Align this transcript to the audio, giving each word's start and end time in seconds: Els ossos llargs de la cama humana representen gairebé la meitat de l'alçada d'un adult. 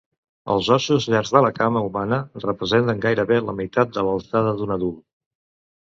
Els 0.53 0.69
ossos 0.75 1.05
llargs 1.13 1.33
de 1.35 1.43
la 1.47 1.51
cama 1.59 1.85
humana 1.89 2.19
representen 2.47 3.05
gairebé 3.07 3.41
la 3.47 3.57
meitat 3.61 3.97
de 3.99 4.09
l'alçada 4.09 4.59
d'un 4.63 4.79
adult. 4.81 5.03